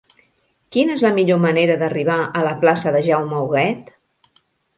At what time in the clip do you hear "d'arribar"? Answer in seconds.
1.81-2.15